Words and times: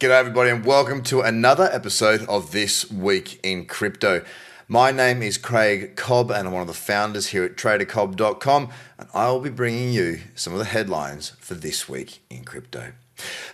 G'day, 0.00 0.18
everybody, 0.18 0.48
and 0.48 0.64
welcome 0.64 1.02
to 1.02 1.20
another 1.20 1.68
episode 1.70 2.22
of 2.26 2.52
This 2.52 2.90
Week 2.90 3.38
in 3.42 3.66
Crypto. 3.66 4.24
My 4.66 4.92
name 4.92 5.22
is 5.22 5.36
Craig 5.36 5.94
Cobb, 5.94 6.30
and 6.30 6.48
I'm 6.48 6.54
one 6.54 6.62
of 6.62 6.68
the 6.68 6.72
founders 6.72 7.26
here 7.26 7.44
at 7.44 7.56
TraderCobb.com, 7.56 8.70
and 8.98 9.08
I 9.12 9.30
will 9.30 9.40
be 9.40 9.50
bringing 9.50 9.92
you 9.92 10.20
some 10.34 10.54
of 10.54 10.58
the 10.58 10.64
headlines 10.64 11.34
for 11.38 11.52
this 11.52 11.86
week 11.86 12.22
in 12.30 12.44
crypto. 12.44 12.92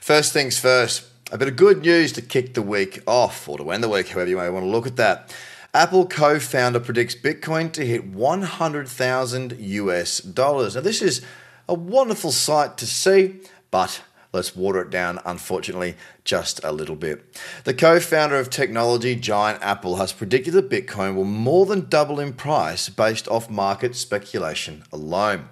First 0.00 0.32
things 0.32 0.56
first, 0.56 1.06
a 1.32 1.36
bit 1.36 1.48
of 1.48 1.56
good 1.56 1.82
news 1.82 2.12
to 2.12 2.22
kick 2.22 2.54
the 2.54 2.62
week 2.62 3.02
off, 3.08 3.48
or 3.48 3.58
to 3.58 3.68
end 3.72 3.82
the 3.82 3.88
week, 3.88 4.10
however 4.10 4.30
you 4.30 4.36
may 4.36 4.48
want 4.48 4.64
to 4.66 4.70
look 4.70 4.86
at 4.86 4.94
that. 4.94 5.34
Apple 5.74 6.06
co 6.06 6.38
founder 6.38 6.78
predicts 6.78 7.16
Bitcoin 7.16 7.72
to 7.72 7.84
hit 7.84 8.04
100,000 8.04 9.56
US 9.58 10.20
dollars. 10.20 10.76
Now, 10.76 10.82
this 10.82 11.02
is 11.02 11.22
a 11.68 11.74
wonderful 11.74 12.30
sight 12.30 12.78
to 12.78 12.86
see, 12.86 13.40
but 13.72 14.00
let's 14.36 14.54
water 14.54 14.80
it 14.80 14.90
down, 14.90 15.18
unfortunately, 15.24 15.96
just 16.24 16.62
a 16.62 16.70
little 16.70 16.94
bit. 16.94 17.24
The 17.64 17.74
co 17.74 17.98
founder 17.98 18.38
of 18.38 18.50
technology 18.50 19.16
giant 19.16 19.62
Apple 19.62 19.96
has 19.96 20.12
predicted 20.12 20.54
that 20.54 20.70
Bitcoin 20.70 21.16
will 21.16 21.24
more 21.24 21.66
than 21.66 21.88
double 21.88 22.20
in 22.20 22.32
price 22.32 22.88
based 22.88 23.26
off 23.28 23.50
market 23.50 23.96
speculation 23.96 24.84
alone. 24.92 25.48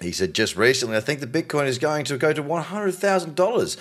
He 0.00 0.12
said 0.12 0.34
just 0.34 0.56
recently, 0.56 0.96
I 0.96 1.00
think 1.00 1.20
the 1.20 1.26
Bitcoin 1.26 1.66
is 1.66 1.78
going 1.78 2.04
to 2.06 2.16
go 2.16 2.32
to 2.32 2.42
$100,000, 2.42 3.76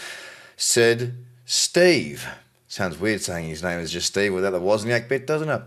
said 0.58 1.16
Steve. 1.46 2.28
Sounds 2.74 3.00
weird 3.00 3.22
saying 3.22 3.50
his 3.50 3.62
name 3.62 3.78
is 3.78 3.92
just 3.92 4.08
Steve 4.08 4.34
without 4.34 4.50
the 4.50 4.60
Wozniak 4.60 5.08
bit, 5.08 5.28
doesn't 5.28 5.48
it? 5.48 5.62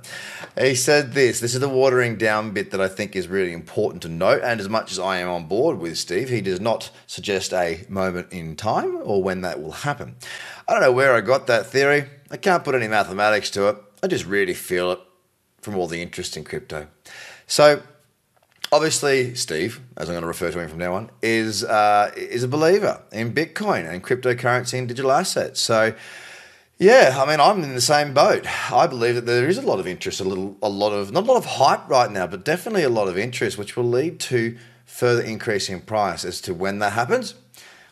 He 0.58 0.74
said 0.74 1.12
this. 1.12 1.38
This 1.38 1.54
is 1.54 1.60
the 1.60 1.68
watering 1.68 2.16
down 2.16 2.50
bit 2.50 2.72
that 2.72 2.80
I 2.80 2.88
think 2.88 3.14
is 3.14 3.28
really 3.28 3.52
important 3.52 4.02
to 4.02 4.08
note. 4.08 4.42
And 4.42 4.58
as 4.58 4.68
much 4.68 4.90
as 4.90 4.98
I 4.98 5.18
am 5.18 5.28
on 5.28 5.46
board 5.46 5.78
with 5.78 5.98
Steve, 5.98 6.30
he 6.30 6.40
does 6.40 6.58
not 6.58 6.90
suggest 7.06 7.52
a 7.52 7.84
moment 7.88 8.32
in 8.32 8.56
time 8.56 8.98
or 9.04 9.22
when 9.22 9.42
that 9.42 9.62
will 9.62 9.70
happen. 9.70 10.16
I 10.66 10.72
don't 10.72 10.82
know 10.82 10.90
where 10.90 11.14
I 11.14 11.20
got 11.20 11.46
that 11.46 11.66
theory. 11.66 12.06
I 12.28 12.38
can't 12.38 12.64
put 12.64 12.74
any 12.74 12.88
mathematics 12.88 13.50
to 13.50 13.68
it. 13.68 13.76
I 14.02 14.08
just 14.08 14.26
really 14.26 14.54
feel 14.54 14.90
it 14.90 14.98
from 15.60 15.76
all 15.76 15.86
the 15.86 16.02
interest 16.02 16.36
in 16.36 16.42
crypto. 16.42 16.88
So, 17.46 17.82
obviously, 18.72 19.36
Steve, 19.36 19.80
as 19.96 20.08
I'm 20.08 20.14
going 20.14 20.22
to 20.22 20.26
refer 20.26 20.50
to 20.50 20.58
him 20.58 20.68
from 20.68 20.80
now 20.80 20.94
on, 20.94 21.12
is 21.22 21.62
uh, 21.62 22.10
is 22.16 22.42
a 22.42 22.48
believer 22.48 23.00
in 23.12 23.32
Bitcoin 23.32 23.88
and 23.88 24.02
cryptocurrency 24.02 24.76
and 24.76 24.88
digital 24.88 25.12
assets. 25.12 25.60
So 25.60 25.94
yeah, 26.78 27.22
I 27.22 27.28
mean, 27.28 27.40
I'm 27.40 27.62
in 27.62 27.74
the 27.74 27.80
same 27.80 28.12
boat. 28.12 28.46
I 28.70 28.86
believe 28.86 29.14
that 29.14 29.24
there 29.24 29.48
is 29.48 29.56
a 29.56 29.62
lot 29.62 29.80
of 29.80 29.86
interest, 29.86 30.20
a 30.20 30.24
little, 30.24 30.58
a 30.62 30.68
lot 30.68 30.92
of, 30.92 31.10
not 31.10 31.24
a 31.24 31.26
lot 31.26 31.38
of 31.38 31.46
hype 31.46 31.88
right 31.88 32.10
now, 32.10 32.26
but 32.26 32.44
definitely 32.44 32.82
a 32.82 32.90
lot 32.90 33.08
of 33.08 33.16
interest, 33.16 33.56
which 33.56 33.76
will 33.76 33.88
lead 33.88 34.20
to 34.20 34.56
further 34.84 35.22
increase 35.22 35.70
in 35.70 35.80
price. 35.80 36.24
As 36.24 36.40
to 36.42 36.52
when 36.52 36.78
that 36.80 36.92
happens, 36.92 37.34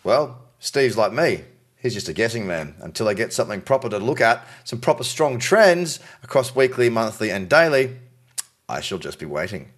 well, 0.03 0.43
Steve's 0.59 0.99
like 0.99 1.13
me. 1.13 1.45
He's 1.79 1.95
just 1.95 2.09
a 2.09 2.13
guessing 2.13 2.47
man 2.47 2.75
until 2.81 3.09
I 3.09 3.15
get 3.15 3.33
something 3.33 3.61
proper 3.61 3.89
to 3.89 3.99
look 3.99 4.21
at, 4.21 4.47
some 4.65 4.81
proper 4.81 5.05
strong 5.05 5.39
trends 5.39 6.01
across 6.23 6.55
weekly, 6.55 6.89
monthly, 6.89 7.31
and 7.31 7.49
daily. 7.49 7.97
I 8.69 8.81
shall 8.81 8.99
just 8.99 9.19
be 9.19 9.27
waiting. 9.27 9.71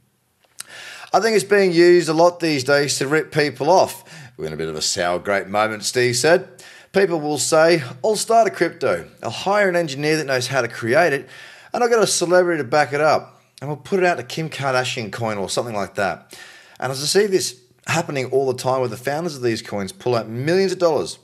I 1.13 1.21
think 1.21 1.35
it's 1.35 1.45
being 1.45 1.73
used 1.73 2.09
a 2.09 2.13
lot 2.13 2.41
these 2.41 2.65
days 2.65 2.99
to 2.99 3.09
rip 3.09 3.33
people 3.33 3.71
off. 3.71 4.05
We're 4.37 4.47
in 4.47 4.53
a 4.53 4.57
bit 4.57 4.69
of 4.69 4.75
a 4.75 4.83
sour 4.83 5.19
grape 5.19 5.47
moment, 5.47 5.85
Steve 5.85 6.17
said. 6.17 6.49
People 6.97 7.21
will 7.21 7.37
say, 7.37 7.83
I'll 8.03 8.17
start 8.17 8.49
a 8.49 8.51
crypto, 8.51 9.07
I'll 9.23 9.29
hire 9.29 9.69
an 9.69 9.77
engineer 9.77 10.17
that 10.17 10.25
knows 10.25 10.47
how 10.47 10.63
to 10.63 10.69
create 10.69 11.13
it, 11.13 11.29
and 11.75 11.85
I've 11.85 11.91
got 11.91 12.03
a 12.03 12.07
celebrity 12.07 12.63
to 12.63 12.67
back 12.67 12.95
it 12.95 13.03
up, 13.03 13.39
and 13.61 13.69
we'll 13.69 13.77
put 13.77 13.99
it 13.99 14.07
out 14.07 14.17
to 14.17 14.23
Kim 14.23 14.49
Kardashian 14.49 15.13
coin 15.13 15.37
or 15.37 15.51
something 15.51 15.75
like 15.75 15.97
that. 15.97 16.35
And 16.81 16.91
as 16.91 17.03
I 17.03 17.05
see 17.05 17.27
this 17.27 17.61
happening 17.87 18.31
all 18.31 18.47
the 18.47 18.57
time, 18.57 18.81
where 18.81 18.89
the 18.89 18.97
founders 18.97 19.37
of 19.37 19.43
these 19.43 19.61
coins 19.61 19.93
pull 19.93 20.15
out 20.15 20.27
millions 20.27 20.73
of 20.73 20.79
dollars 20.79 21.19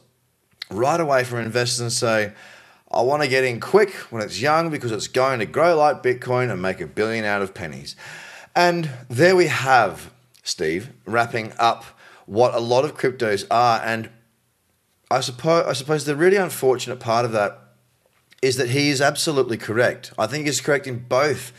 right 0.70 1.00
away 1.00 1.24
from 1.24 1.38
investors 1.38 1.80
and 1.80 1.90
say, 1.90 2.32
I 2.90 3.00
want 3.00 3.22
to 3.22 3.28
get 3.28 3.42
in 3.42 3.58
quick 3.58 3.94
when 4.10 4.22
it's 4.22 4.42
young 4.42 4.68
because 4.68 4.92
it's 4.92 5.08
going 5.08 5.38
to 5.38 5.46
grow 5.46 5.74
like 5.74 6.02
Bitcoin 6.02 6.52
and 6.52 6.60
make 6.60 6.82
a 6.82 6.86
billion 6.86 7.24
out 7.24 7.40
of 7.40 7.54
pennies. 7.54 7.96
And 8.54 8.90
there 9.08 9.34
we 9.34 9.46
have, 9.46 10.12
Steve, 10.42 10.90
wrapping 11.06 11.54
up 11.58 11.86
what 12.26 12.52
a 12.52 12.60
lot 12.60 12.84
of 12.84 12.94
cryptos 12.94 13.46
are. 13.50 13.80
And 13.82 14.10
I 15.12 15.20
suppose 15.20 15.66
I 15.66 15.74
suppose 15.74 16.04
the 16.04 16.16
really 16.16 16.38
unfortunate 16.38 16.98
part 16.98 17.24
of 17.24 17.32
that 17.32 17.58
is 18.40 18.56
that 18.56 18.70
he 18.70 18.88
is 18.88 19.00
absolutely 19.00 19.58
correct. 19.58 20.12
I 20.18 20.26
think 20.26 20.46
he's 20.46 20.60
correct 20.60 20.86
in 20.86 21.00
both 21.00 21.52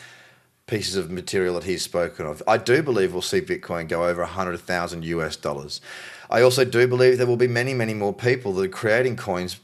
pieces 0.65 0.95
of 0.95 1.11
material 1.11 1.55
that 1.55 1.63
he's 1.63 1.83
spoken 1.83 2.25
of. 2.25 2.41
I 2.47 2.57
do 2.57 2.81
believe 2.81 3.13
we'll 3.13 3.21
see 3.21 3.41
Bitcoin 3.41 3.87
go 3.87 4.05
over 4.05 4.21
100,000 4.21 5.05
US 5.05 5.35
dollars. 5.35 5.81
I 6.29 6.41
also 6.41 6.65
do 6.65 6.87
believe 6.87 7.17
there 7.17 7.27
will 7.27 7.37
be 7.37 7.47
many, 7.47 7.73
many 7.73 7.93
more 7.93 8.13
people 8.13 8.53
that 8.53 8.65
are 8.65 8.69
creating 8.69 9.17
coins 9.17 9.59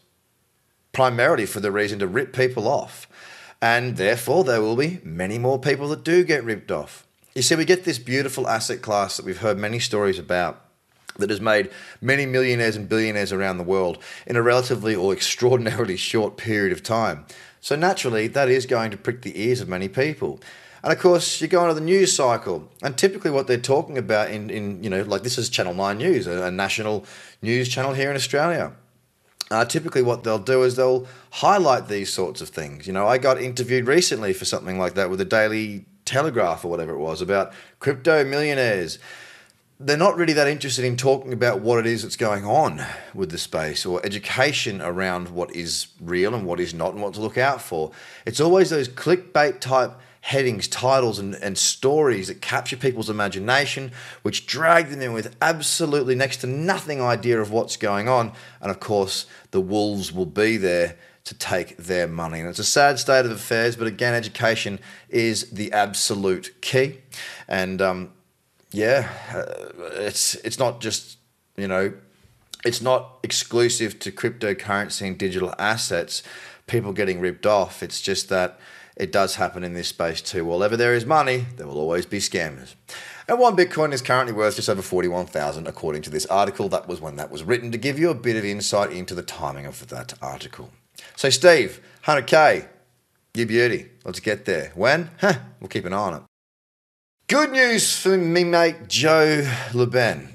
primarily 0.91 1.45
for 1.45 1.59
the 1.59 1.71
reason 1.71 1.99
to 1.99 2.07
rip 2.07 2.33
people 2.33 2.67
off. 2.67 3.07
And 3.61 3.97
therefore, 3.97 4.43
there 4.43 4.61
will 4.61 4.75
be 4.75 4.99
many 5.03 5.37
more 5.37 5.59
people 5.59 5.89
that 5.89 6.03
do 6.03 6.23
get 6.23 6.43
ripped 6.43 6.71
off. 6.71 7.05
You 7.35 7.41
see, 7.41 7.55
we 7.55 7.65
get 7.65 7.85
this 7.85 7.99
beautiful 7.99 8.47
asset 8.47 8.81
class 8.81 9.17
that 9.17 9.25
we've 9.25 9.39
heard 9.39 9.57
many 9.57 9.79
stories 9.79 10.19
about 10.19 10.68
that 11.19 11.29
has 11.29 11.41
made 11.41 11.69
many 12.01 12.25
millionaires 12.25 12.75
and 12.75 12.89
billionaires 12.89 13.31
around 13.31 13.57
the 13.57 13.63
world 13.63 13.97
in 14.25 14.35
a 14.35 14.41
relatively 14.41 14.95
or 14.95 15.13
extraordinarily 15.13 15.97
short 15.97 16.37
period 16.37 16.71
of 16.71 16.83
time. 16.83 17.25
So 17.61 17.75
naturally, 17.75 18.27
that 18.27 18.49
is 18.49 18.65
going 18.65 18.91
to 18.91 18.97
prick 18.97 19.21
the 19.21 19.39
ears 19.39 19.61
of 19.61 19.69
many 19.69 19.87
people. 19.87 20.39
And 20.81 20.93
of 20.93 20.99
course, 20.99 21.41
you 21.41 21.47
go 21.47 21.63
into 21.63 21.73
the 21.73 21.81
news 21.81 22.15
cycle, 22.15 22.71
and 22.81 22.97
typically 22.97 23.31
what 23.31 23.47
they're 23.47 23.57
talking 23.57 23.97
about 23.97 24.31
in, 24.31 24.49
in 24.49 24.81
you 24.81 24.89
know, 24.89 25.01
like 25.03 25.23
this 25.23 25.37
is 25.37 25.49
Channel 25.49 25.73
9 25.73 25.97
News, 25.97 26.25
a, 26.25 26.43
a 26.43 26.51
national 26.51 27.05
news 27.41 27.67
channel 27.67 27.93
here 27.93 28.09
in 28.09 28.15
Australia. 28.15 28.71
Uh, 29.51 29.65
typically, 29.65 30.03
what 30.03 30.23
they'll 30.23 30.37
do 30.37 30.63
is 30.63 30.75
they'll 30.75 31.07
highlight 31.31 31.87
these 31.87 32.13
sorts 32.13 32.39
of 32.39 32.49
things. 32.49 32.87
You 32.87 32.93
know, 32.93 33.07
I 33.07 33.17
got 33.17 33.41
interviewed 33.41 33.87
recently 33.87 34.31
for 34.31 34.45
something 34.45 34.77
like 34.77 34.93
that 34.93 35.09
with 35.09 35.19
the 35.19 35.25
Daily 35.25 35.85
Telegraph 36.05 36.63
or 36.63 36.69
whatever 36.69 36.93
it 36.93 36.99
was 36.99 37.21
about 37.21 37.51
crypto 37.79 38.23
millionaires 38.23 38.99
they're 39.81 39.95
not 39.95 40.17
really 40.17 40.33
that 40.33 40.47
interested 40.47 40.83
in 40.83 40.97
talking 40.97 41.31
about 41.31 41.61
what 41.61 41.79
it 41.79 41.85
is 41.85 42.03
that's 42.03 42.17
going 42.17 42.43
on 42.43 42.85
with 43.13 43.31
the 43.31 43.37
space 43.37 43.85
or 43.85 44.05
education 44.05 44.81
around 44.81 45.29
what 45.29 45.55
is 45.55 45.87
real 46.01 46.35
and 46.35 46.45
what 46.45 46.59
is 46.59 46.73
not 46.73 46.91
and 46.91 47.01
what 47.01 47.13
to 47.13 47.21
look 47.21 47.37
out 47.37 47.61
for. 47.61 47.91
It's 48.25 48.41
always 48.41 48.69
those 48.69 48.89
clickbait 48.89 49.61
type 49.61 49.93
headings, 50.21 50.67
titles, 50.67 51.17
and, 51.17 51.33
and 51.35 51.57
stories 51.57 52.27
that 52.27 52.41
capture 52.41 52.75
people's 52.75 53.09
imagination, 53.09 53.91
which 54.21 54.45
drag 54.45 54.89
them 54.89 55.01
in 55.01 55.13
with 55.13 55.33
absolutely 55.41 56.13
next 56.13 56.37
to 56.37 56.47
nothing 56.47 57.01
idea 57.01 57.39
of 57.39 57.51
what's 57.51 57.77
going 57.77 58.09
on. 58.09 58.33
And 58.59 58.69
of 58.69 58.81
course, 58.81 59.27
the 59.51 59.61
wolves 59.61 60.11
will 60.11 60.25
be 60.25 60.57
there 60.57 60.97
to 61.23 61.33
take 61.35 61.77
their 61.77 62.07
money. 62.07 62.41
And 62.41 62.49
it's 62.49 62.59
a 62.59 62.65
sad 62.65 62.99
state 62.99 63.25
of 63.25 63.31
affairs, 63.31 63.77
but 63.77 63.87
again, 63.87 64.13
education 64.13 64.79
is 65.07 65.51
the 65.51 65.71
absolute 65.71 66.53
key. 66.59 66.99
And 67.47 67.81
um, 67.81 68.11
yeah, 68.71 69.09
uh, 69.33 69.71
it's 69.93 70.35
it's 70.35 70.59
not 70.59 70.81
just 70.81 71.17
you 71.57 71.67
know, 71.67 71.93
it's 72.65 72.81
not 72.81 73.19
exclusive 73.23 73.99
to 73.99 74.11
cryptocurrency 74.11 75.07
and 75.07 75.17
digital 75.17 75.53
assets. 75.59 76.23
People 76.67 76.93
getting 76.93 77.19
ripped 77.19 77.45
off. 77.45 77.81
It's 77.83 78.01
just 78.01 78.29
that 78.29 78.59
it 78.95 79.11
does 79.11 79.35
happen 79.35 79.63
in 79.63 79.73
this 79.73 79.87
space 79.87 80.21
too. 80.21 80.45
Wherever 80.45 80.77
there 80.77 80.93
is 80.93 81.05
money, 81.05 81.45
there 81.57 81.67
will 81.67 81.79
always 81.79 82.05
be 82.05 82.19
scammers. 82.19 82.75
And 83.27 83.39
one 83.39 83.55
Bitcoin 83.55 83.93
is 83.93 84.01
currently 84.01 84.33
worth 84.33 84.55
just 84.55 84.69
over 84.69 84.81
41,000 84.81 85.67
according 85.67 86.01
to 86.03 86.09
this 86.09 86.25
article. 86.27 86.67
That 86.69 86.87
was 86.87 86.99
when 86.99 87.15
that 87.15 87.31
was 87.31 87.43
written 87.43 87.71
to 87.71 87.77
give 87.77 87.97
you 87.97 88.09
a 88.09 88.15
bit 88.15 88.35
of 88.35 88.43
insight 88.43 88.91
into 88.91 89.15
the 89.15 89.23
timing 89.23 89.65
of 89.65 89.87
that 89.87 90.13
article. 90.21 90.71
So 91.15 91.29
Steve, 91.29 91.81
100k, 92.05 92.67
you 93.33 93.45
beauty. 93.45 93.89
Let's 94.03 94.19
get 94.19 94.45
there. 94.45 94.71
When? 94.75 95.11
Huh, 95.21 95.35
we'll 95.59 95.69
keep 95.69 95.85
an 95.85 95.93
eye 95.93 95.97
on 95.97 96.13
it. 96.15 96.28
Good 97.29 97.51
news 97.51 97.95
for 97.95 98.17
me, 98.17 98.43
mate 98.43 98.87
Joe 98.87 99.47
Lubin, 99.75 100.29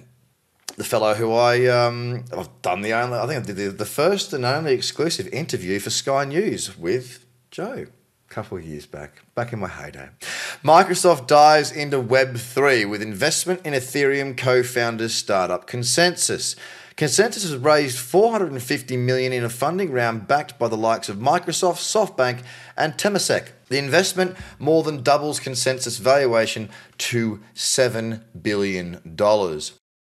the 0.77 0.84
fellow 0.84 1.15
who 1.15 1.32
I 1.32 1.66
um, 1.66 2.25
I've 2.32 2.62
done 2.62 2.82
the 2.82 2.93
only 2.93 3.19
I 3.19 3.27
think 3.27 3.43
I 3.43 3.47
did 3.47 3.56
the, 3.56 3.69
the 3.71 3.84
first 3.84 4.32
and 4.32 4.44
only 4.44 4.75
exclusive 4.75 5.27
interview 5.33 5.81
for 5.81 5.91
Sky 5.91 6.24
News 6.24 6.78
with 6.78 7.27
Joe 7.51 7.86
a 7.89 8.33
couple 8.33 8.59
of 8.59 8.65
years 8.65 8.86
back, 8.86 9.22
back 9.34 9.53
in 9.53 9.59
my 9.59 9.66
heyday. 9.66 10.10
Microsoft 10.63 11.27
dives 11.27 11.72
into 11.72 11.98
Web 11.98 12.36
three 12.36 12.84
with 12.84 13.03
investment 13.03 13.66
in 13.66 13.74
Ethereum 13.74 14.36
co-founders 14.36 15.15
startup 15.15 15.69
ConsenSys. 15.69 16.54
ConsenSys 16.97 17.43
has 17.43 17.57
raised 17.57 17.99
450 17.99 18.97
million 18.97 19.33
in 19.33 19.43
a 19.43 19.49
funding 19.49 19.91
round 19.91 20.29
backed 20.29 20.61
by 20.61 20.69
the 20.69 20.77
likes 20.77 21.09
of 21.09 21.17
Microsoft, 21.17 21.79
SoftBank, 21.79 22.45
and 22.77 22.95
Temasek. 22.95 23.49
The 23.69 23.79
investment 23.79 24.37
more 24.61 24.85
than 24.85 25.03
doubles 25.03 25.41
ConsenSys 25.41 25.99
valuation 25.99 26.71
to 26.99 27.41
$7 27.57 28.23
billion. 28.41 29.17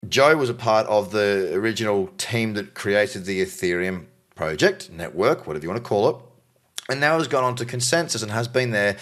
Joe 0.07 0.37
was 0.37 0.49
a 0.51 0.53
part 0.53 0.85
of 0.85 1.09
the 1.09 1.51
original 1.55 2.07
team 2.17 2.53
that 2.53 2.75
created 2.75 3.25
the 3.25 3.41
Ethereum 3.41 4.05
project, 4.35 4.91
network, 4.91 5.47
whatever 5.47 5.63
you 5.63 5.69
want 5.69 5.83
to 5.83 5.89
call 5.89 6.09
it, 6.09 6.15
and 6.87 6.99
now 6.99 7.17
has 7.17 7.27
gone 7.27 7.43
on 7.43 7.55
to 7.55 7.65
ConsenSys 7.65 8.21
and 8.21 8.31
has 8.31 8.47
been 8.47 8.69
there 8.69 8.95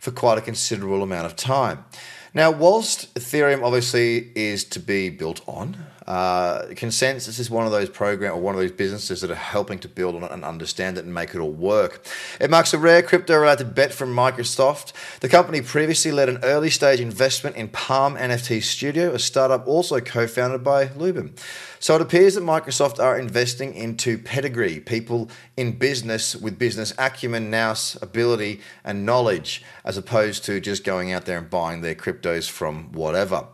for 0.00 0.10
quite 0.10 0.38
a 0.38 0.40
considerable 0.40 1.02
amount 1.02 1.26
of 1.26 1.36
time. 1.36 1.84
Now, 2.32 2.50
whilst 2.50 3.12
Ethereum 3.14 3.62
obviously 3.62 4.30
is 4.34 4.64
to 4.64 4.80
be 4.80 5.10
built 5.10 5.42
on, 5.46 5.76
Uh, 6.06 6.66
ConsenSys 6.68 7.40
is 7.40 7.50
one 7.50 7.66
of 7.66 7.72
those 7.72 7.90
program 7.90 8.32
or 8.32 8.40
one 8.40 8.54
of 8.54 8.60
those 8.60 8.70
businesses 8.70 9.20
that 9.20 9.30
are 9.30 9.34
helping 9.34 9.78
to 9.80 9.88
build 9.88 10.14
on 10.14 10.22
it 10.22 10.30
and 10.30 10.44
understand 10.44 10.98
it 10.98 11.04
and 11.04 11.12
make 11.12 11.34
it 11.34 11.38
all 11.38 11.50
work. 11.50 12.06
It 12.40 12.48
marks 12.48 12.72
a 12.72 12.78
rare 12.78 13.02
crypto-related 13.02 13.74
bet 13.74 13.92
from 13.92 14.14
Microsoft. 14.14 14.92
The 15.20 15.28
company 15.28 15.60
previously 15.60 16.12
led 16.12 16.28
an 16.28 16.38
early-stage 16.44 17.00
investment 17.00 17.56
in 17.56 17.68
Palm 17.68 18.14
NFT 18.16 18.62
Studio, 18.62 19.12
a 19.12 19.18
startup 19.18 19.66
also 19.66 20.00
co-founded 20.00 20.62
by 20.62 20.90
Lubin. 20.96 21.34
So 21.80 21.96
it 21.96 22.02
appears 22.02 22.36
that 22.36 22.44
Microsoft 22.44 23.00
are 23.00 23.18
investing 23.18 23.74
into 23.74 24.16
pedigree, 24.18 24.80
people 24.80 25.28
in 25.56 25.72
business 25.72 26.36
with 26.36 26.58
business 26.58 26.94
acumen, 26.98 27.50
nous, 27.50 27.96
ability, 28.00 28.60
and 28.84 29.04
knowledge, 29.04 29.62
as 29.84 29.96
opposed 29.96 30.44
to 30.44 30.60
just 30.60 30.84
going 30.84 31.12
out 31.12 31.24
there 31.24 31.38
and 31.38 31.50
buying 31.50 31.80
their 31.80 31.94
cryptos 31.94 32.48
from 32.48 32.92
whatever 32.92 33.48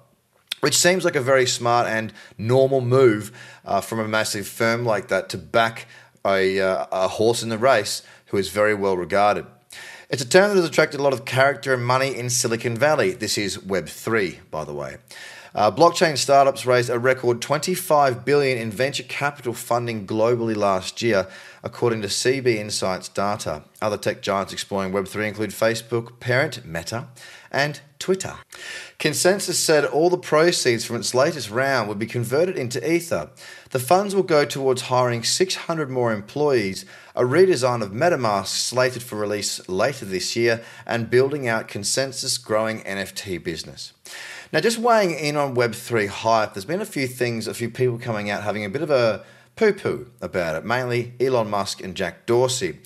which 0.62 0.78
seems 0.78 1.04
like 1.04 1.16
a 1.16 1.20
very 1.20 1.44
smart 1.44 1.88
and 1.88 2.12
normal 2.38 2.80
move 2.80 3.32
uh, 3.64 3.80
from 3.80 3.98
a 3.98 4.06
massive 4.06 4.46
firm 4.46 4.84
like 4.84 5.08
that 5.08 5.28
to 5.28 5.36
back 5.36 5.88
a, 6.24 6.60
uh, 6.60 6.86
a 6.92 7.08
horse 7.08 7.42
in 7.42 7.48
the 7.48 7.58
race 7.58 8.02
who 8.26 8.36
is 8.36 8.48
very 8.48 8.72
well 8.72 8.96
regarded. 8.96 9.44
It's 10.08 10.22
a 10.22 10.28
term 10.28 10.50
that 10.50 10.56
has 10.56 10.64
attracted 10.64 11.00
a 11.00 11.02
lot 11.02 11.12
of 11.12 11.24
character 11.24 11.74
and 11.74 11.84
money 11.84 12.14
in 12.16 12.30
Silicon 12.30 12.76
Valley. 12.76 13.10
This 13.10 13.36
is 13.36 13.58
Web3, 13.58 14.38
by 14.52 14.64
the 14.64 14.72
way. 14.72 14.98
Uh, 15.52 15.70
blockchain 15.70 16.16
startups 16.16 16.64
raised 16.64 16.88
a 16.88 16.98
record 16.98 17.42
25 17.42 18.24
billion 18.24 18.56
in 18.56 18.70
venture 18.70 19.02
capital 19.02 19.52
funding 19.52 20.06
globally 20.06 20.56
last 20.56 21.02
year, 21.02 21.26
according 21.64 22.02
to 22.02 22.08
CB 22.08 22.46
Insights 22.46 23.08
data. 23.08 23.62
Other 23.82 23.98
tech 23.98 24.22
giants 24.22 24.52
exploring 24.52 24.92
Web3 24.92 25.26
include 25.26 25.50
Facebook, 25.50 26.20
parent 26.20 26.64
Meta, 26.64 27.08
and 27.52 27.80
Twitter. 27.98 28.34
ConsenSys 28.98 29.54
said 29.54 29.84
all 29.84 30.10
the 30.10 30.18
proceeds 30.18 30.84
from 30.84 30.96
its 30.96 31.14
latest 31.14 31.50
round 31.50 31.88
would 31.88 31.98
be 31.98 32.06
converted 32.06 32.56
into 32.56 32.84
Ether. 32.90 33.30
The 33.70 33.78
funds 33.78 34.14
will 34.14 34.24
go 34.24 34.44
towards 34.44 34.82
hiring 34.82 35.22
600 35.22 35.88
more 35.88 36.12
employees, 36.12 36.84
a 37.14 37.22
redesign 37.22 37.82
of 37.82 37.90
MetaMask 37.90 38.46
slated 38.46 39.02
for 39.02 39.16
release 39.16 39.68
later 39.68 40.04
this 40.04 40.34
year, 40.34 40.64
and 40.86 41.10
building 41.10 41.46
out 41.46 41.68
ConsenSys' 41.68 42.42
growing 42.42 42.80
NFT 42.80 43.42
business. 43.44 43.92
Now, 44.52 44.60
just 44.60 44.78
weighing 44.78 45.12
in 45.12 45.36
on 45.36 45.54
Web3 45.54 46.08
hype, 46.08 46.54
there's 46.54 46.64
been 46.64 46.80
a 46.80 46.86
few 46.86 47.06
things, 47.06 47.46
a 47.46 47.54
few 47.54 47.70
people 47.70 47.98
coming 47.98 48.30
out 48.30 48.42
having 48.42 48.64
a 48.64 48.70
bit 48.70 48.82
of 48.82 48.90
a 48.90 49.24
poo 49.56 49.72
poo 49.72 50.10
about 50.20 50.56
it, 50.56 50.64
mainly 50.64 51.14
Elon 51.20 51.50
Musk 51.50 51.82
and 51.82 51.94
Jack 51.94 52.26
Dorsey. 52.26 52.80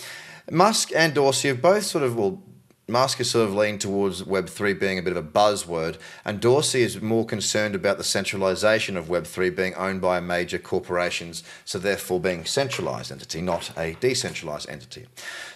Musk 0.50 0.92
and 0.94 1.14
Dorsey 1.14 1.48
have 1.48 1.60
both 1.60 1.84
sort 1.84 2.04
of, 2.04 2.16
well, 2.16 2.42
Musk 2.88 3.18
is 3.18 3.28
sort 3.28 3.48
of 3.48 3.54
leaned 3.54 3.80
towards 3.80 4.22
Web3 4.22 4.78
being 4.78 4.96
a 4.96 5.02
bit 5.02 5.16
of 5.16 5.24
a 5.24 5.28
buzzword, 5.28 5.98
and 6.24 6.40
Dorsey 6.40 6.82
is 6.82 7.02
more 7.02 7.26
concerned 7.26 7.74
about 7.74 7.98
the 7.98 8.04
centralization 8.04 8.96
of 8.96 9.06
Web3 9.06 9.56
being 9.56 9.74
owned 9.74 10.00
by 10.00 10.20
major 10.20 10.58
corporations, 10.58 11.42
so 11.64 11.80
therefore 11.80 12.20
being 12.20 12.40
a 12.40 12.46
centralized 12.46 13.10
entity, 13.10 13.40
not 13.40 13.76
a 13.76 13.96
decentralized 13.98 14.68
entity. 14.68 15.06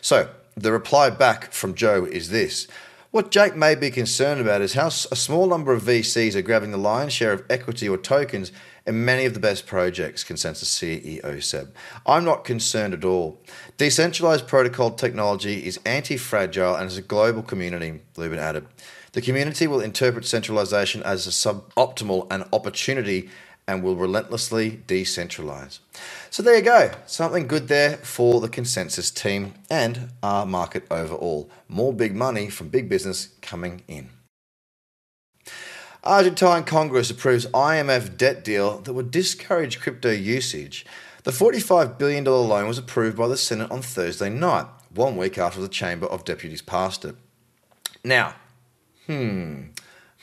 So, 0.00 0.30
the 0.56 0.72
reply 0.72 1.08
back 1.10 1.52
from 1.52 1.76
Joe 1.76 2.04
is 2.04 2.30
this 2.30 2.66
what 3.12 3.32
Jake 3.32 3.56
may 3.56 3.74
be 3.74 3.90
concerned 3.90 4.40
about 4.40 4.60
is 4.60 4.74
how 4.74 4.86
a 4.86 4.90
small 4.90 5.48
number 5.48 5.72
of 5.72 5.82
VCs 5.82 6.36
are 6.36 6.42
grabbing 6.42 6.70
the 6.70 6.78
lion's 6.78 7.12
share 7.12 7.32
of 7.32 7.44
equity 7.50 7.88
or 7.88 7.96
tokens 7.96 8.52
in 8.86 9.04
many 9.04 9.24
of 9.24 9.34
the 9.34 9.40
best 9.40 9.66
projects, 9.66 10.24
ConsenSys 10.24 10.64
CEO 11.22 11.42
said. 11.42 11.72
I'm 12.06 12.24
not 12.24 12.44
concerned 12.44 12.94
at 12.94 13.04
all. 13.04 13.40
Decentralized 13.76 14.46
protocol 14.46 14.92
technology 14.92 15.66
is 15.66 15.78
anti 15.84 16.16
fragile 16.16 16.74
and 16.74 16.86
is 16.86 16.98
a 16.98 17.02
global 17.02 17.42
community, 17.42 18.00
Lubin 18.16 18.38
added. 18.38 18.66
The 19.12 19.22
community 19.22 19.66
will 19.66 19.80
interpret 19.80 20.24
centralization 20.24 21.02
as 21.02 21.26
a 21.26 21.30
suboptimal 21.30 22.28
and 22.30 22.44
opportunity 22.52 23.28
and 23.66 23.82
will 23.82 23.96
relentlessly 23.96 24.82
decentralize. 24.86 25.78
So 26.30 26.42
there 26.42 26.56
you 26.56 26.62
go. 26.62 26.90
Something 27.06 27.46
good 27.46 27.68
there 27.68 27.96
for 27.98 28.40
the 28.40 28.48
ConsenSys 28.48 29.14
team 29.14 29.54
and 29.70 30.10
our 30.22 30.46
market 30.46 30.86
overall. 30.90 31.50
More 31.68 31.92
big 31.92 32.14
money 32.14 32.50
from 32.50 32.68
big 32.68 32.88
business 32.88 33.28
coming 33.42 33.82
in. 33.86 34.10
Argentine 36.02 36.64
Congress 36.64 37.10
approves 37.10 37.46
IMF 37.46 38.16
debt 38.16 38.42
deal 38.42 38.78
that 38.80 38.92
would 38.92 39.10
discourage 39.10 39.80
crypto 39.80 40.10
usage. 40.10 40.86
The 41.24 41.30
$45 41.30 41.98
billion 41.98 42.24
loan 42.24 42.66
was 42.66 42.78
approved 42.78 43.18
by 43.18 43.28
the 43.28 43.36
Senate 43.36 43.70
on 43.70 43.82
Thursday 43.82 44.30
night, 44.30 44.66
one 44.94 45.16
week 45.16 45.36
after 45.36 45.60
the 45.60 45.68
Chamber 45.68 46.06
of 46.06 46.24
Deputies 46.24 46.62
passed 46.62 47.04
it. 47.04 47.16
Now, 48.02 48.34
hmm, 49.06 49.64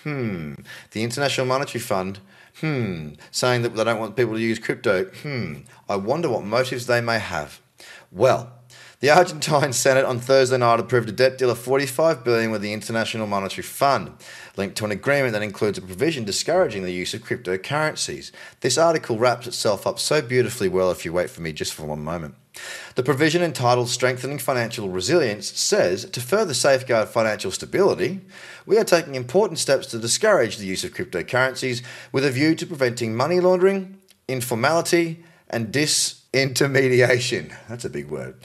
hmm, 0.01 0.53
the 0.91 1.03
International 1.03 1.45
Monetary 1.45 1.81
Fund 1.81 2.19
Hmm, 2.61 3.09
saying 3.29 3.61
that 3.61 3.75
they 3.75 3.83
don't 3.83 3.99
want 3.99 4.15
people 4.15 4.33
to 4.33 4.39
use 4.39 4.57
crypto. 4.57 5.05
Hmm, 5.05 5.57
I 5.87 5.95
wonder 5.95 6.27
what 6.27 6.43
motives 6.43 6.87
they 6.87 7.01
may 7.01 7.19
have. 7.19 7.61
Well, 8.11 8.51
the 8.99 9.11
Argentine 9.11 9.73
Senate 9.73 10.05
on 10.05 10.19
Thursday 10.19 10.57
night 10.57 10.79
approved 10.79 11.07
a 11.07 11.11
debt 11.11 11.37
deal 11.37 11.51
of 11.51 11.59
45 11.59 12.23
billion 12.23 12.49
with 12.49 12.63
the 12.63 12.73
International 12.73 13.27
Monetary 13.27 13.61
Fund, 13.61 14.11
linked 14.55 14.75
to 14.77 14.85
an 14.85 14.91
agreement 14.91 15.33
that 15.33 15.43
includes 15.43 15.77
a 15.77 15.83
provision 15.83 16.23
discouraging 16.23 16.81
the 16.81 16.91
use 16.91 17.13
of 17.13 17.21
cryptocurrencies. 17.21 18.31
This 18.61 18.75
article 18.75 19.19
wraps 19.19 19.45
itself 19.45 19.85
up 19.85 19.99
so 19.99 20.19
beautifully 20.23 20.67
well 20.67 20.89
if 20.89 21.05
you 21.05 21.13
wait 21.13 21.29
for 21.29 21.41
me 21.41 21.53
just 21.53 21.75
for 21.75 21.85
one 21.85 22.03
moment. 22.03 22.33
The 22.95 23.03
provision 23.03 23.43
entitled 23.43 23.89
Strengthening 23.89 24.39
Financial 24.39 24.89
Resilience 24.89 25.47
says 25.51 26.05
to 26.05 26.19
further 26.19 26.55
safeguard 26.55 27.07
financial 27.07 27.51
stability, 27.51 28.21
we 28.65 28.79
are 28.79 28.83
taking 28.83 29.13
important 29.13 29.59
steps 29.59 29.85
to 29.87 29.99
discourage 29.99 30.57
the 30.57 30.65
use 30.65 30.83
of 30.83 30.95
cryptocurrencies 30.95 31.83
with 32.11 32.25
a 32.25 32.31
view 32.31 32.55
to 32.55 32.65
preventing 32.65 33.15
money 33.15 33.39
laundering, 33.39 33.99
informality, 34.27 35.23
and 35.51 35.71
disintermediation. 36.33 37.53
That's 37.67 37.85
a 37.85 37.89
big 37.89 38.09
word. 38.09 38.35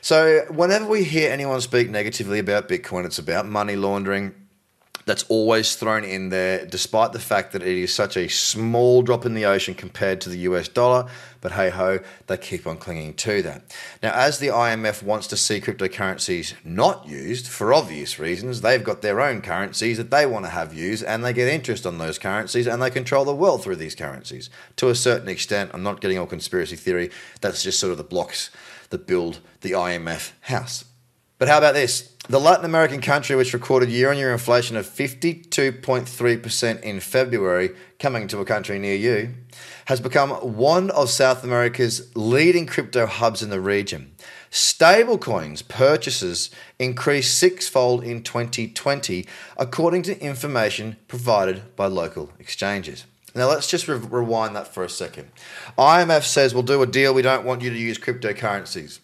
So, 0.00 0.44
whenever 0.50 0.86
we 0.86 1.04
hear 1.04 1.30
anyone 1.30 1.60
speak 1.60 1.90
negatively 1.90 2.38
about 2.38 2.68
Bitcoin, 2.68 3.04
it's 3.04 3.18
about 3.18 3.46
money 3.46 3.76
laundering, 3.76 4.34
that's 5.04 5.24
always 5.24 5.74
thrown 5.74 6.04
in 6.04 6.28
there, 6.28 6.64
despite 6.64 7.12
the 7.12 7.18
fact 7.18 7.52
that 7.52 7.62
it 7.62 7.76
is 7.76 7.94
such 7.94 8.16
a 8.16 8.28
small 8.28 9.02
drop 9.02 9.26
in 9.26 9.34
the 9.34 9.44
ocean 9.44 9.74
compared 9.74 10.20
to 10.22 10.28
the 10.28 10.38
US 10.38 10.68
dollar. 10.68 11.08
But 11.40 11.52
hey 11.52 11.70
ho, 11.70 11.98
they 12.28 12.36
keep 12.36 12.66
on 12.66 12.76
clinging 12.76 13.14
to 13.14 13.42
that. 13.42 13.62
Now, 14.02 14.12
as 14.12 14.38
the 14.38 14.48
IMF 14.48 15.02
wants 15.02 15.26
to 15.28 15.36
see 15.36 15.60
cryptocurrencies 15.60 16.54
not 16.64 17.08
used 17.08 17.48
for 17.48 17.74
obvious 17.74 18.18
reasons, 18.18 18.60
they've 18.60 18.84
got 18.84 19.02
their 19.02 19.20
own 19.20 19.42
currencies 19.42 19.96
that 19.96 20.10
they 20.10 20.24
want 20.24 20.44
to 20.44 20.50
have 20.50 20.72
used, 20.72 21.04
and 21.04 21.24
they 21.24 21.32
get 21.32 21.48
interest 21.48 21.84
on 21.84 21.98
those 21.98 22.18
currencies, 22.18 22.68
and 22.68 22.80
they 22.80 22.90
control 22.90 23.24
the 23.24 23.34
world 23.34 23.62
through 23.62 23.76
these 23.76 23.96
currencies. 23.96 24.50
To 24.76 24.88
a 24.88 24.94
certain 24.94 25.28
extent, 25.28 25.72
I'm 25.74 25.82
not 25.82 26.00
getting 26.00 26.18
all 26.18 26.26
conspiracy 26.26 26.76
theory, 26.76 27.10
that's 27.40 27.62
just 27.64 27.80
sort 27.80 27.90
of 27.90 27.98
the 27.98 28.04
blocks 28.04 28.50
that 28.90 29.06
build 29.06 29.40
the 29.62 29.72
IMF 29.72 30.32
house. 30.42 30.84
But 31.42 31.48
how 31.48 31.58
about 31.58 31.74
this? 31.74 32.14
The 32.28 32.38
Latin 32.38 32.64
American 32.64 33.00
country, 33.00 33.34
which 33.34 33.52
recorded 33.52 33.88
year 33.88 34.12
on 34.12 34.16
year 34.16 34.30
inflation 34.30 34.76
of 34.76 34.86
52.3% 34.86 36.80
in 36.82 37.00
February, 37.00 37.70
coming 37.98 38.28
to 38.28 38.38
a 38.38 38.44
country 38.44 38.78
near 38.78 38.94
you, 38.94 39.34
has 39.86 40.00
become 40.00 40.30
one 40.30 40.90
of 40.90 41.10
South 41.10 41.42
America's 41.42 42.14
leading 42.14 42.64
crypto 42.66 43.06
hubs 43.06 43.42
in 43.42 43.50
the 43.50 43.60
region. 43.60 44.14
Stablecoins 44.52 45.66
purchases 45.66 46.50
increased 46.78 47.36
sixfold 47.36 48.04
in 48.04 48.22
2020, 48.22 49.26
according 49.56 50.02
to 50.02 50.22
information 50.22 50.96
provided 51.08 51.74
by 51.74 51.86
local 51.86 52.30
exchanges. 52.38 53.04
Now, 53.34 53.48
let's 53.48 53.66
just 53.66 53.88
re- 53.88 53.96
rewind 53.96 54.54
that 54.54 54.72
for 54.72 54.84
a 54.84 54.88
second. 54.88 55.32
IMF 55.76 56.22
says 56.22 56.54
we'll 56.54 56.62
do 56.62 56.82
a 56.82 56.86
deal, 56.86 57.12
we 57.12 57.22
don't 57.22 57.44
want 57.44 57.62
you 57.62 57.70
to 57.70 57.76
use 57.76 57.98
cryptocurrencies. 57.98 59.00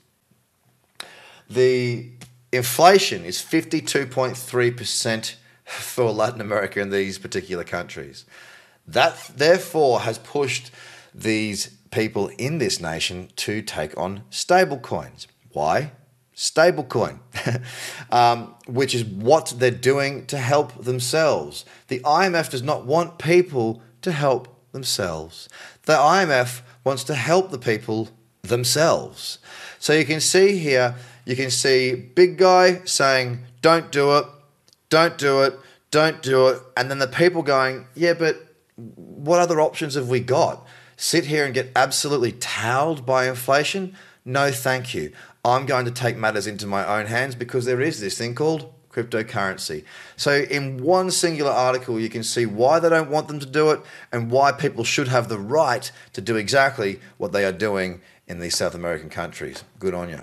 The 1.50 2.10
inflation 2.52 3.24
is 3.24 3.38
52.3% 3.38 5.34
for 5.64 6.10
Latin 6.10 6.40
America 6.40 6.80
in 6.80 6.90
these 6.90 7.18
particular 7.18 7.64
countries. 7.64 8.24
That 8.86 9.30
therefore 9.36 10.00
has 10.00 10.18
pushed 10.18 10.70
these 11.14 11.68
people 11.90 12.28
in 12.38 12.58
this 12.58 12.80
nation 12.80 13.28
to 13.36 13.62
take 13.62 13.96
on 13.98 14.22
stable 14.30 14.78
coins. 14.78 15.26
Why? 15.52 15.92
Stablecoin, 16.34 17.18
um, 18.12 18.54
which 18.66 18.94
is 18.94 19.04
what 19.04 19.54
they're 19.58 19.72
doing 19.72 20.24
to 20.26 20.38
help 20.38 20.84
themselves. 20.84 21.64
The 21.88 21.98
IMF 22.00 22.50
does 22.50 22.62
not 22.62 22.86
want 22.86 23.18
people 23.18 23.82
to 24.02 24.12
help 24.12 24.46
themselves. 24.70 25.48
The 25.82 25.94
IMF 25.94 26.60
wants 26.84 27.02
to 27.04 27.16
help 27.16 27.50
the 27.50 27.58
people 27.58 28.10
themselves. 28.42 29.38
So 29.80 29.92
you 29.92 30.04
can 30.04 30.20
see 30.20 30.58
here 30.58 30.94
you 31.28 31.36
can 31.36 31.50
see 31.50 31.94
big 31.94 32.38
guy 32.38 32.80
saying, 32.86 33.40
don't 33.60 33.92
do 33.92 34.16
it, 34.16 34.24
don't 34.88 35.18
do 35.18 35.42
it, 35.42 35.60
don't 35.90 36.22
do 36.22 36.48
it. 36.48 36.62
And 36.74 36.90
then 36.90 37.00
the 37.00 37.06
people 37.06 37.42
going, 37.42 37.86
yeah, 37.94 38.14
but 38.14 38.46
what 38.76 39.38
other 39.38 39.60
options 39.60 39.94
have 39.94 40.08
we 40.08 40.20
got? 40.20 40.66
Sit 40.96 41.26
here 41.26 41.44
and 41.44 41.52
get 41.52 41.70
absolutely 41.76 42.32
towed 42.32 43.04
by 43.04 43.28
inflation? 43.28 43.94
No, 44.24 44.50
thank 44.50 44.94
you. 44.94 45.12
I'm 45.44 45.66
going 45.66 45.84
to 45.84 45.90
take 45.90 46.16
matters 46.16 46.46
into 46.46 46.66
my 46.66 46.98
own 46.98 47.04
hands 47.04 47.34
because 47.34 47.66
there 47.66 47.82
is 47.82 48.00
this 48.00 48.16
thing 48.16 48.34
called 48.34 48.72
cryptocurrency. 48.90 49.84
So, 50.16 50.32
in 50.32 50.82
one 50.82 51.10
singular 51.10 51.52
article, 51.52 52.00
you 52.00 52.08
can 52.08 52.22
see 52.22 52.46
why 52.46 52.80
they 52.80 52.88
don't 52.88 53.10
want 53.10 53.28
them 53.28 53.38
to 53.38 53.46
do 53.46 53.70
it 53.70 53.80
and 54.10 54.30
why 54.30 54.50
people 54.52 54.82
should 54.82 55.08
have 55.08 55.28
the 55.28 55.38
right 55.38 55.92
to 56.14 56.22
do 56.22 56.36
exactly 56.36 57.00
what 57.18 57.32
they 57.32 57.44
are 57.44 57.52
doing 57.52 58.00
in 58.26 58.40
these 58.40 58.56
South 58.56 58.74
American 58.74 59.10
countries. 59.10 59.62
Good 59.78 59.92
on 59.92 60.08
you. 60.08 60.22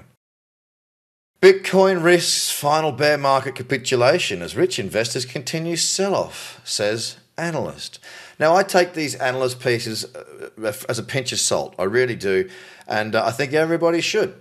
Bitcoin 1.45 2.03
risks 2.03 2.49
final 2.49 2.91
bear 2.91 3.19
market 3.19 3.53
capitulation 3.53 4.41
as 4.41 4.55
rich 4.55 4.79
investors 4.79 5.25
continue 5.25 5.75
sell 5.75 6.15
off, 6.15 6.59
says 6.63 7.17
analyst. 7.37 7.99
Now, 8.39 8.55
I 8.55 8.63
take 8.63 8.95
these 8.95 9.13
analyst 9.13 9.59
pieces 9.59 10.05
uh, 10.05 10.73
as 10.89 10.97
a 10.97 11.03
pinch 11.03 11.31
of 11.31 11.39
salt. 11.39 11.75
I 11.77 11.83
really 11.83 12.15
do. 12.15 12.49
And 12.87 13.13
uh, 13.13 13.23
I 13.23 13.29
think 13.29 13.53
everybody 13.53 14.01
should. 14.01 14.33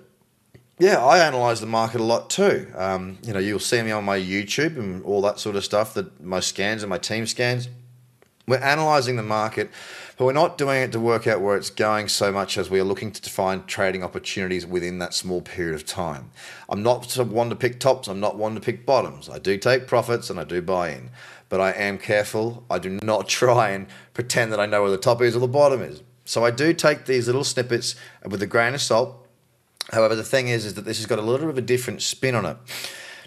Yeah, 0.78 1.04
I 1.04 1.18
analyze 1.18 1.60
the 1.60 1.66
market 1.66 2.00
a 2.00 2.04
lot 2.04 2.30
too. 2.30 2.72
Um, 2.74 3.18
you 3.22 3.34
know, 3.34 3.38
you'll 3.38 3.58
see 3.58 3.82
me 3.82 3.90
on 3.90 4.04
my 4.04 4.18
YouTube 4.18 4.78
and 4.78 5.04
all 5.04 5.20
that 5.20 5.38
sort 5.38 5.56
of 5.56 5.64
stuff, 5.64 5.92
that 5.92 6.24
my 6.24 6.40
scans 6.40 6.82
and 6.82 6.88
my 6.88 6.96
team 6.96 7.26
scans. 7.26 7.68
We're 8.46 8.56
analyzing 8.56 9.16
the 9.16 9.22
market, 9.22 9.70
but 10.16 10.24
we're 10.24 10.32
not 10.32 10.58
doing 10.58 10.82
it 10.82 10.92
to 10.92 11.00
work 11.00 11.26
out 11.26 11.40
where 11.40 11.56
it's 11.56 11.70
going 11.70 12.08
so 12.08 12.30
much 12.30 12.56
as 12.56 12.70
we 12.70 12.80
are 12.80 12.84
looking 12.84 13.10
to 13.10 13.30
find 13.30 13.66
trading 13.66 14.02
opportunities 14.02 14.66
within 14.66 14.98
that 14.98 15.14
small 15.14 15.40
period 15.40 15.74
of 15.74 15.84
time. 15.86 16.30
I'm 16.68 16.82
not 16.82 17.16
one 17.18 17.50
to 17.50 17.56
pick 17.56 17.80
tops, 17.80 18.08
I'm 18.08 18.20
not 18.20 18.36
one 18.36 18.54
to 18.54 18.60
pick 18.60 18.86
bottoms. 18.86 19.28
I 19.28 19.38
do 19.38 19.56
take 19.58 19.86
profits 19.86 20.30
and 20.30 20.38
I 20.38 20.44
do 20.44 20.62
buy 20.62 20.90
in, 20.90 21.10
but 21.48 21.60
I 21.60 21.72
am 21.72 21.98
careful. 21.98 22.64
I 22.70 22.78
do 22.78 22.98
not 23.02 23.28
try 23.40 23.70
and 23.70 23.86
pretend 24.12 24.52
that 24.52 24.60
I 24.60 24.66
know 24.66 24.82
where 24.82 24.90
the 24.90 24.98
top 24.98 25.22
is 25.22 25.36
or 25.36 25.40
the 25.40 25.48
bottom 25.48 25.82
is. 25.82 26.02
So 26.24 26.44
I 26.44 26.50
do 26.50 26.72
take 26.72 27.04
these 27.04 27.26
little 27.26 27.44
snippets 27.44 27.96
with 28.24 28.42
a 28.42 28.46
grain 28.46 28.74
of 28.74 28.80
salt 28.80 29.24
However, 29.92 30.14
the 30.14 30.24
thing 30.24 30.48
is, 30.48 30.64
is 30.64 30.74
that 30.74 30.84
this 30.84 30.98
has 30.98 31.06
got 31.06 31.18
a 31.18 31.22
little 31.22 31.40
bit 31.40 31.50
of 31.50 31.58
a 31.58 31.62
different 31.62 32.02
spin 32.02 32.34
on 32.34 32.46
it. 32.46 32.56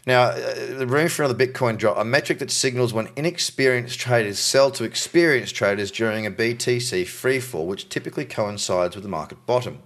Now, 0.07 0.21
uh, 0.29 0.77
the 0.77 0.87
room 0.87 1.09
for 1.09 1.23
another 1.23 1.45
Bitcoin 1.45 1.77
drop, 1.77 1.97
a 1.97 2.05
metric 2.05 2.39
that 2.39 2.49
signals 2.49 2.93
when 2.93 3.09
inexperienced 3.17 3.99
traders 3.99 4.39
sell 4.39 4.71
to 4.71 4.85
experienced 4.85 5.53
traders 5.53 5.91
during 5.91 6.25
a 6.25 6.31
BTC 6.31 7.03
freefall, 7.03 7.65
which 7.65 7.89
typically 7.89 8.23
coincides 8.23 8.95
with 8.95 9.03
the 9.03 9.09
market 9.09 9.45
bottom. 9.45 9.79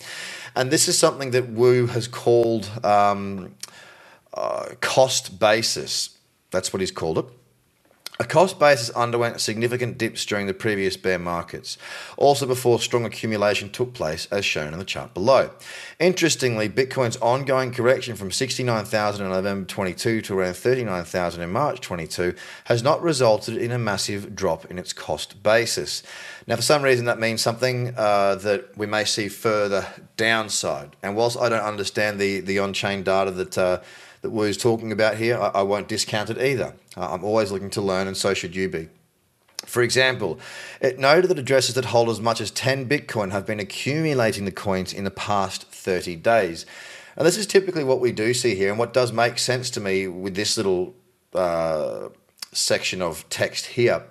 And 0.55 0.69
this 0.69 0.87
is 0.87 0.95
something 0.95 1.31
that 1.31 1.49
Wu 1.49 1.87
has 1.87 2.07
called 2.07 2.69
um, 2.85 3.55
uh, 4.35 4.75
cost 4.79 5.39
basis. 5.39 6.19
That's 6.51 6.71
what 6.71 6.81
he's 6.81 6.91
called 6.91 7.17
it. 7.17 7.25
A 8.21 8.23
cost 8.23 8.59
basis 8.59 8.91
underwent 8.91 9.41
significant 9.41 9.97
dips 9.97 10.23
during 10.27 10.45
the 10.45 10.53
previous 10.53 10.95
bear 10.95 11.17
markets, 11.17 11.79
also 12.17 12.45
before 12.45 12.79
strong 12.79 13.03
accumulation 13.03 13.71
took 13.71 13.95
place, 13.95 14.27
as 14.29 14.45
shown 14.45 14.73
in 14.73 14.77
the 14.77 14.85
chart 14.85 15.15
below. 15.15 15.49
Interestingly, 15.99 16.69
Bitcoin's 16.69 17.17
ongoing 17.17 17.71
correction 17.71 18.15
from 18.15 18.31
69,000 18.31 19.25
in 19.25 19.31
November 19.31 19.65
22 19.65 20.21
to 20.21 20.37
around 20.37 20.53
39,000 20.53 21.41
in 21.41 21.49
March 21.49 21.81
22 21.81 22.35
has 22.65 22.83
not 22.83 23.01
resulted 23.01 23.57
in 23.57 23.71
a 23.71 23.79
massive 23.79 24.35
drop 24.35 24.69
in 24.69 24.77
its 24.77 24.93
cost 24.93 25.41
basis. 25.41 26.03
Now, 26.45 26.57
for 26.57 26.61
some 26.61 26.83
reason, 26.83 27.05
that 27.05 27.19
means 27.19 27.41
something 27.41 27.95
uh, 27.97 28.35
that 28.35 28.77
we 28.77 28.85
may 28.85 29.03
see 29.03 29.29
further 29.29 29.87
downside. 30.15 30.95
And 31.01 31.15
whilst 31.15 31.39
I 31.39 31.49
don't 31.49 31.63
understand 31.63 32.19
the, 32.19 32.39
the 32.41 32.59
on 32.59 32.73
chain 32.73 33.01
data 33.01 33.31
that 33.31 33.57
uh, 33.57 33.79
that 34.21 34.29
Wu's 34.29 34.57
talking 34.57 34.91
about 34.91 35.17
here, 35.17 35.37
I, 35.37 35.47
I 35.47 35.61
won't 35.63 35.87
discount 35.87 36.29
it 36.29 36.37
either. 36.37 36.75
I'm 36.95 37.23
always 37.23 37.51
looking 37.51 37.69
to 37.71 37.81
learn, 37.81 38.07
and 38.07 38.15
so 38.15 38.33
should 38.33 38.55
you 38.55 38.69
be. 38.69 38.89
For 39.65 39.81
example, 39.81 40.39
it 40.79 40.99
noted 40.99 41.29
that 41.29 41.39
addresses 41.39 41.75
that 41.75 41.85
hold 41.85 42.09
as 42.09 42.19
much 42.19 42.41
as 42.41 42.49
10 42.51 42.89
Bitcoin 42.89 43.31
have 43.31 43.45
been 43.45 43.59
accumulating 43.59 44.45
the 44.45 44.51
coins 44.51 44.91
in 44.91 45.03
the 45.03 45.11
past 45.11 45.67
30 45.67 46.15
days. 46.17 46.65
And 47.15 47.27
this 47.27 47.37
is 47.37 47.45
typically 47.45 47.83
what 47.83 47.99
we 47.99 48.11
do 48.11 48.33
see 48.33 48.55
here, 48.55 48.69
and 48.69 48.79
what 48.79 48.93
does 48.93 49.11
make 49.11 49.37
sense 49.37 49.69
to 49.71 49.79
me 49.79 50.07
with 50.07 50.35
this 50.35 50.57
little 50.57 50.95
uh, 51.33 52.09
section 52.51 53.01
of 53.01 53.27
text 53.29 53.67
here. 53.67 54.03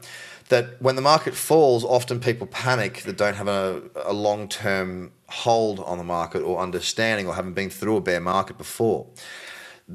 That 0.48 0.82
when 0.82 0.96
the 0.96 1.02
market 1.02 1.34
falls, 1.34 1.84
often 1.84 2.18
people 2.18 2.46
panic 2.48 3.02
that 3.02 3.16
don't 3.16 3.36
have 3.36 3.46
a, 3.46 3.82
a 4.04 4.12
long 4.12 4.48
term 4.48 5.12
hold 5.28 5.78
on 5.80 5.96
the 5.96 6.04
market 6.04 6.42
or 6.42 6.58
understanding 6.58 7.28
or 7.28 7.34
haven't 7.34 7.52
been 7.52 7.70
through 7.70 7.96
a 7.96 8.00
bear 8.00 8.20
market 8.20 8.58
before 8.58 9.06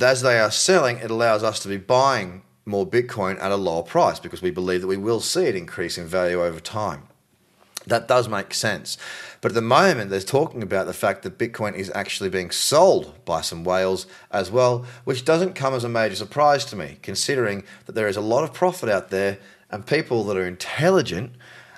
as 0.04 0.22
they 0.22 0.40
are 0.40 0.52
selling, 0.52 0.98
it 0.98 1.12
allows 1.12 1.44
us 1.44 1.60
to 1.62 1.68
be 1.68 1.78
buying 1.78 2.44
more 2.66 2.86
Bitcoin 2.86 3.40
at 3.42 3.52
a 3.52 3.56
lower 3.56 3.84
price 3.84 4.20
because 4.20 4.42
we 4.42 4.52
believe 4.52 4.82
that 4.82 4.88
we 4.88 4.98
will 4.98 5.20
see 5.20 5.46
it 5.46 5.56
increase 5.56 5.98
in 5.98 6.08
value 6.08 6.44
over 6.44 6.60
time. 6.60 7.04
That 7.88 8.08
does 8.08 8.28
make 8.28 8.54
sense. 8.54 8.98
But 9.42 9.52
at 9.52 9.56
the 9.56 9.62
moment, 9.62 10.10
they're 10.10 10.20
talking 10.20 10.64
about 10.64 10.88
the 10.88 10.94
fact 10.94 11.22
that 11.22 11.38
Bitcoin 11.38 11.76
is 11.76 11.92
actually 11.94 12.30
being 12.30 12.50
sold 12.50 13.14
by 13.26 13.42
some 13.42 13.64
whales 13.64 14.08
as 14.32 14.50
well, 14.50 14.86
which 15.04 15.24
doesn't 15.24 15.54
come 15.54 15.76
as 15.76 15.84
a 15.84 15.90
major 15.90 16.16
surprise 16.16 16.66
to 16.66 16.76
me, 16.76 16.98
considering 17.04 17.64
that 17.86 17.94
there 17.94 18.08
is 18.08 18.18
a 18.18 18.22
lot 18.22 18.44
of 18.44 18.54
profit 18.54 18.90
out 18.90 19.12
there 19.12 19.38
and 19.70 19.86
people 19.86 20.24
that 20.24 20.38
are 20.38 20.48
intelligent 20.48 21.34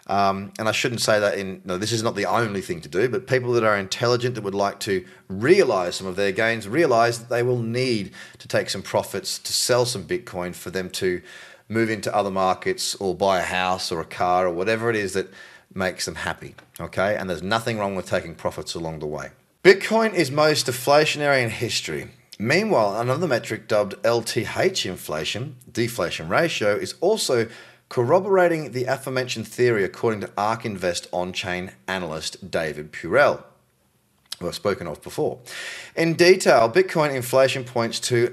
um, 0.08 0.54
and 0.58 0.70
I 0.70 0.72
shouldn't 0.72 1.02
say 1.02 1.20
that 1.20 1.38
in, 1.38 1.62
no, 1.66 1.78
this 1.78 1.92
is 1.92 2.02
not 2.02 2.16
the 2.16 2.26
only 2.26 2.62
thing 2.62 2.80
to 2.82 2.90
do, 2.90 3.10
but 3.10 3.28
people 3.28 3.52
that 3.54 3.64
are 3.64 3.78
intelligent 3.78 4.36
that 4.36 4.44
would 4.44 4.56
like 4.56 4.80
to 4.82 5.06
realize 5.28 5.96
some 5.96 6.08
of 6.08 6.16
their 6.16 6.32
gains 6.32 6.68
realize 6.68 7.20
that 7.20 7.30
they 7.30 7.44
will 7.44 7.60
need 7.60 8.14
to 8.40 8.48
take 8.48 8.70
some 8.70 8.82
profits 8.82 9.38
to 9.40 9.52
sell 9.52 9.86
some 9.86 10.06
Bitcoin 10.06 10.56
for 10.56 10.70
them 10.70 10.90
to 10.92 11.22
move 11.68 11.90
into 11.90 12.14
other 12.16 12.32
markets 12.32 12.96
or 12.96 13.14
buy 13.14 13.40
a 13.40 13.44
house 13.44 13.92
or 13.92 14.00
a 14.00 14.06
car 14.06 14.48
or 14.48 14.52
whatever 14.52 14.90
it 14.90 14.96
is 14.96 15.14
that 15.14 15.30
makes 15.74 16.06
them 16.06 16.16
happy. 16.16 16.56
Okay. 16.80 17.16
And 17.16 17.30
there's 17.30 17.44
nothing 17.44 17.78
wrong 17.78 17.96
with 17.96 18.08
taking 18.08 18.34
profits 18.34 18.74
along 18.74 19.00
the 19.00 19.06
way. 19.06 19.32
Bitcoin 19.64 20.14
is 20.14 20.32
most 20.32 20.68
deflationary 20.68 21.44
in 21.44 21.50
history. 21.50 22.10
Meanwhile, 22.40 23.02
another 23.02 23.28
metric 23.28 23.68
dubbed 23.68 23.96
LTH 24.04 24.86
inflation, 24.86 25.58
deflation 25.70 26.30
ratio, 26.30 26.76
is 26.76 26.96
also 27.02 27.48
corroborating 27.90 28.72
the 28.72 28.86
aforementioned 28.86 29.48
theory 29.48 29.84
according 29.84 30.22
to 30.22 30.32
ARK 30.38 30.66
Invest 30.66 31.08
on 31.12 31.34
chain 31.34 31.72
analyst 31.88 32.52
David 32.52 32.92
Puell, 32.92 33.44
who 34.40 34.48
I've 34.48 34.56
spoken 34.56 34.88
of 34.88 35.02
before. 35.02 35.40
In 35.96 36.14
detail, 36.16 36.70
Bitcoin 36.70 37.16
inflation 37.16 37.64
points 37.64 38.00
to 38.02 38.28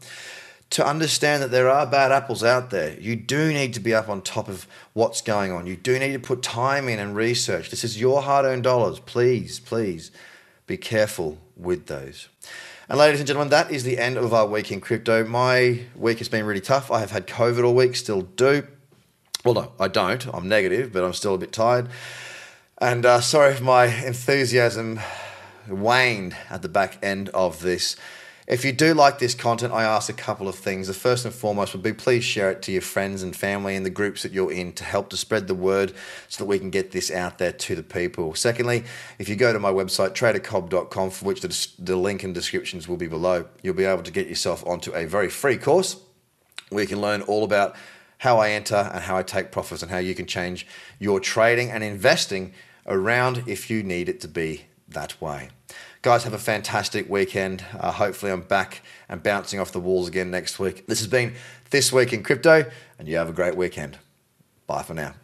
To 0.71 0.87
understand 0.87 1.43
that 1.43 1.51
there 1.51 1.69
are 1.69 1.87
bad 1.87 2.13
apples 2.13 2.43
out 2.43 2.71
there, 2.71 2.99
you 2.99 3.15
do 3.15 3.53
need 3.53 3.75
to 3.75 3.81
be 3.81 3.95
up 3.95 4.09
on 4.09 4.23
top 4.23 4.49
of 4.49 4.67
what's 4.95 5.21
going 5.21 5.53
on. 5.53 5.67
You 5.67 5.77
do 5.77 5.99
need 5.99 6.13
to 6.13 6.19
put 6.19 6.43
time 6.43 6.89
in 6.89 6.99
and 6.99 7.15
research. 7.15 7.71
This 7.71 7.85
is 7.85 8.01
your 8.01 8.23
hard 8.23 8.45
earned 8.45 8.63
dollars. 8.63 8.99
Please, 9.01 9.61
please 9.61 10.11
be 10.73 10.79
careful 10.79 11.37
with 11.55 11.87
those. 11.87 12.31
And 12.89 12.99
ladies 12.99 13.21
and 13.21 13.27
gentlemen, 13.27 13.51
that 13.51 13.71
is 13.71 13.85
the 13.85 13.99
end 13.99 14.17
of 14.17 14.33
our 14.33 14.47
week 14.47 14.73
in 14.73 14.81
crypto. 14.81 15.23
My 15.23 15.81
week 15.95 16.17
has 16.17 16.31
been 16.31 16.47
really 16.47 16.63
tough. 16.63 16.91
I 16.91 17.01
have 17.01 17.11
had 17.11 17.27
COVID 17.27 17.63
all 17.63 17.75
week, 17.75 17.95
still 17.95 18.23
do. 18.23 18.67
Well, 19.45 19.53
no, 19.53 19.73
I 19.79 19.89
don't. 19.89 20.27
I'm 20.33 20.49
negative, 20.49 20.91
but 20.91 21.05
I'm 21.05 21.13
still 21.13 21.35
a 21.35 21.39
bit 21.39 21.53
tired. 21.53 21.91
And 22.79 23.05
uh, 23.05 23.21
sorry 23.21 23.53
if 23.53 23.61
my 23.61 23.85
enthusiasm 23.85 24.99
waned 25.69 26.37
at 26.49 26.63
the 26.63 26.71
back 26.71 26.99
end 27.03 27.29
of 27.31 27.61
this. 27.61 27.95
If 28.49 28.65
you 28.65 28.73
do 28.73 28.93
like 28.93 29.21
this 29.21 29.35
content, 29.35 29.73
I 29.73 29.85
ask 29.85 30.11
a 30.11 30.15
couple 30.15 30.49
of 30.49 30.57
things. 30.57 30.89
The 30.89 30.95
first 30.95 31.25
and 31.25 31.33
foremost 31.33 31.75
would 31.75 31.83
be 31.83 31.93
please 31.93 32.25
share 32.25 32.51
it 32.51 32.61
to 32.63 32.73
your 32.73 32.83
friends 32.83 33.23
and 33.23 33.37
family 33.37 33.77
and 33.77 33.87
the 33.87 33.91
groups 33.91 34.25
that 34.25 34.33
you're 34.33 34.51
in 34.51 34.73
to 34.73 34.85
help 34.85 35.11
to 35.11 35.17
spread 35.17 35.47
the 35.47 35.55
word 35.55 35.93
so 36.29 36.43
that 36.43 36.49
we 36.49 36.59
can 36.59 36.71
get 36.71 36.91
this 36.91 37.11
out 37.11 37.39
there 37.39 37.53
to 37.53 37.77
the 37.77 37.85
people. 37.85 38.35
Secondly, 38.35 38.83
if 39.21 39.29
you 39.29 39.37
go 39.37 39.53
to 39.53 39.61
my 39.61 39.71
website, 39.71 40.15
tradercobb.com, 40.15 41.11
for 41.11 41.25
which 41.25 41.41
the, 41.41 41.69
the 41.79 41.95
link 41.95 42.25
and 42.25 42.35
descriptions 42.35 42.89
will 42.89 42.97
be 42.97 43.07
below, 43.07 43.47
you'll 43.63 43.75
be 43.75 43.85
able 43.85 44.03
to 44.03 44.13
get 44.13 44.27
yourself 44.27 44.67
onto 44.67 44.93
a 44.93 45.05
very 45.07 45.29
free 45.29 45.57
course 45.57 46.01
where 46.71 46.83
you 46.83 46.89
can 46.89 47.01
learn 47.01 47.23
all 47.23 47.45
about 47.45 47.77
how 48.19 48.39
I 48.39 48.51
enter 48.51 48.91
and 48.93 49.05
how 49.05 49.17
I 49.17 49.23
take 49.23 49.53
profits 49.53 49.83
and 49.83 49.91
how 49.91 49.99
you 49.99 50.17
can 50.17 50.27
change 50.27 50.67
your 50.99 51.21
trading 51.21 51.71
and 51.71 51.85
investing 51.85 52.55
around 52.87 53.45
if 53.47 53.71
you 53.71 53.85
need 53.85 54.09
it 54.09 54.21
to 54.23 54.29
be 54.29 54.67
that 54.89 55.21
way. 55.21 55.51
Guys, 56.03 56.25
have 56.25 56.33
a 56.33 56.39
fantastic 56.39 57.09
weekend. 57.09 57.65
Uh, 57.79 57.93
hopefully, 57.93 58.33
I'm 58.33 58.41
back 58.41 58.83
and 59.09 59.23
bouncing 59.23 59.61
off 59.61 59.71
the 59.71 59.79
walls 59.79 60.09
again 60.09 60.33
next 60.33 60.59
week. 60.59 60.85
This 60.89 60.99
has 60.99 61.07
been 61.07 61.35
This 61.71 61.93
Week 61.93 62.13
in 62.13 62.25
Crypto, 62.25 62.69
and 62.99 63.07
you 63.07 63.17
have 63.19 63.29
a 63.29 63.33
great 63.33 63.57
weekend. 63.57 63.99
Bye 64.67 64.83
for 64.83 64.95
now. 64.95 65.15